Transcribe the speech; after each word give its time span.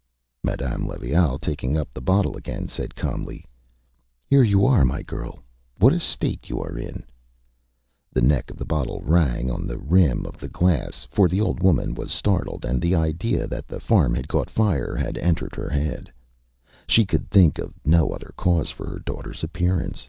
Â 0.00 0.02
Madame 0.48 0.86
Levaille, 0.88 1.38
taking 1.42 1.76
up 1.76 1.92
the 1.92 2.00
bottle 2.00 2.34
again, 2.34 2.68
said 2.68 2.94
calmly: 2.94 3.44
ÂHere 4.32 4.48
you 4.48 4.64
are, 4.64 4.82
my 4.82 5.02
girl. 5.02 5.40
What 5.76 5.92
a 5.92 6.00
state 6.00 6.48
you 6.48 6.58
are 6.62 6.78
in!Â 6.78 7.04
The 8.10 8.22
neck 8.22 8.50
of 8.50 8.56
the 8.56 8.64
bottle 8.64 9.02
rang 9.02 9.50
on 9.50 9.66
the 9.66 9.76
rim 9.76 10.24
of 10.24 10.38
the 10.38 10.48
glass, 10.48 11.06
for 11.10 11.28
the 11.28 11.42
old 11.42 11.62
woman 11.62 11.92
was 11.92 12.12
startled, 12.14 12.64
and 12.64 12.80
the 12.80 12.94
idea 12.94 13.46
that 13.48 13.68
the 13.68 13.78
farm 13.78 14.14
had 14.14 14.26
caught 14.26 14.48
fire 14.48 14.96
had 14.96 15.18
entered 15.18 15.54
her 15.54 15.68
head. 15.68 16.10
She 16.88 17.04
could 17.04 17.28
think 17.28 17.58
of 17.58 17.74
no 17.84 18.08
other 18.12 18.32
cause 18.38 18.70
for 18.70 18.88
her 18.88 19.00
daughterÂs 19.00 19.42
appearance. 19.42 20.08